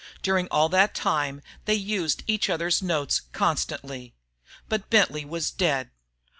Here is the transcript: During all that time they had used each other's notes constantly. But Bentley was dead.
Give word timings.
During 0.23 0.47
all 0.49 0.67
that 0.69 0.95
time 0.95 1.43
they 1.65 1.77
had 1.77 1.87
used 1.87 2.23
each 2.25 2.49
other's 2.49 2.81
notes 2.81 3.21
constantly. 3.33 4.15
But 4.67 4.89
Bentley 4.89 5.25
was 5.25 5.51
dead. 5.51 5.91